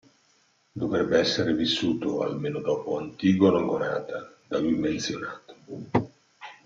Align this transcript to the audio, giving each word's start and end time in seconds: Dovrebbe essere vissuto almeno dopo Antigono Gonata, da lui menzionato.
Dovrebbe 0.73 1.19
essere 1.19 1.53
vissuto 1.53 2.23
almeno 2.23 2.59
dopo 2.59 2.97
Antigono 2.97 3.63
Gonata, 3.63 4.33
da 4.47 4.57
lui 4.57 4.73
menzionato. 4.73 5.55